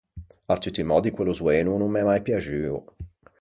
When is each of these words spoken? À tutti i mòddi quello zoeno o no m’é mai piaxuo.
À 0.53 0.55
tutti 0.61 0.81
i 0.83 0.87
mòddi 0.89 1.13
quello 1.15 1.33
zoeno 1.39 1.71
o 1.73 1.79
no 1.79 1.87
m’é 1.93 2.01
mai 2.09 2.21
piaxuo. 2.25 2.79